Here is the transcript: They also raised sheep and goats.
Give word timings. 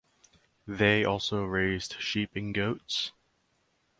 They 0.65 1.05
also 1.05 1.43
raised 1.43 1.97
sheep 1.99 2.35
and 2.35 2.55
goats. 2.55 3.11